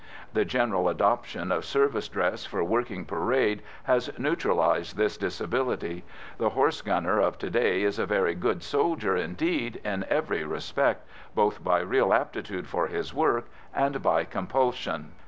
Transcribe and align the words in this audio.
The 0.33 0.45
general 0.45 0.89
adoption 0.89 1.51
of 1.51 1.63
service 1.63 2.07
dress 2.07 2.43
for 2.43 2.63
working 2.63 3.05
parade 3.05 3.61
has 3.83 4.09
neutralised 4.17 4.97
this 4.97 5.15
disability. 5.15 6.03
The 6.39 6.49
horse 6.49 6.81
gunner 6.81 7.19
of 7.19 7.37
to 7.37 7.51
day 7.51 7.83
is 7.83 7.99
a 7.99 8.07
very 8.07 8.33
good 8.33 8.63
soldier 8.63 9.15
indeed 9.15 9.79
in 9.85 10.07
every 10.09 10.43
respect, 10.43 11.05
both 11.35 11.63
by 11.63 11.81
real 11.81 12.15
aptitude 12.15 12.65
for 12.65 12.87
his 12.87 13.13
work 13.13 13.45
and 13.75 14.01
by 14.01 14.23
compulsion. 14.23 15.11